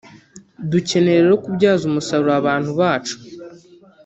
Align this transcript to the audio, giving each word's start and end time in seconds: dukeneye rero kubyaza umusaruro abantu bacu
dukeneye 0.71 1.19
rero 1.23 1.35
kubyaza 1.43 1.83
umusaruro 1.89 2.31
abantu 2.41 2.71
bacu 2.79 3.15